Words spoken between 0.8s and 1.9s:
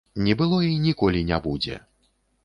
ніколі не будзе.